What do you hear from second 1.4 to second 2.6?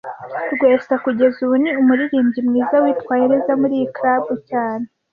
ubu ni umuririmbyi